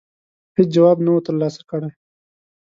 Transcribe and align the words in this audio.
هېڅ 0.57 0.67
جواب 0.75 0.97
نه 1.05 1.09
وو 1.13 1.25
ترلاسه 1.27 1.61
کړی. 1.69 1.89